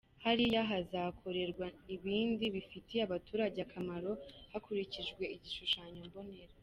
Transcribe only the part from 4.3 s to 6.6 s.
hakurikijwe igishushanyo mbonera.